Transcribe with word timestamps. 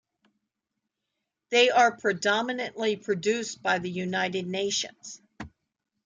They 1.51 1.69
are 1.69 1.95
predominantly 1.95 2.95
produced 2.95 3.61
by 3.61 3.77
the 3.77 3.91
United 3.91 4.47
Nations. 4.47 5.21